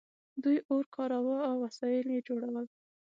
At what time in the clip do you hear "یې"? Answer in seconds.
2.15-2.19